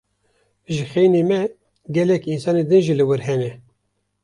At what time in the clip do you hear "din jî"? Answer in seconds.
2.69-2.93